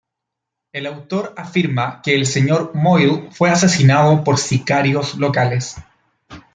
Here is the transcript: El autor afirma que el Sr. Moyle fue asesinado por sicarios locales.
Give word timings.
El 0.73 0.87
autor 0.87 1.35
afirma 1.37 2.01
que 2.01 2.15
el 2.15 2.23
Sr. 2.25 2.71
Moyle 2.73 3.29
fue 3.31 3.51
asesinado 3.51 4.23
por 4.23 4.39
sicarios 4.39 5.13
locales. 5.13 5.75